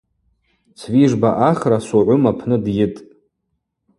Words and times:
Цвижба 0.79 1.29
Ахра 1.49 1.79
Согъвым 1.87 2.23
апны 2.31 2.57
дйытӏ. 2.65 2.97